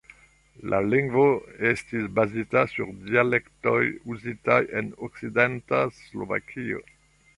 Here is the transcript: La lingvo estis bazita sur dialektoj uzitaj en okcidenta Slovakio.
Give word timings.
La 0.73 0.77
lingvo 0.85 1.25
estis 1.71 2.07
bazita 2.19 2.63
sur 2.71 2.89
dialektoj 3.09 3.77
uzitaj 4.15 4.59
en 4.81 4.91
okcidenta 5.09 5.83
Slovakio. 6.03 6.83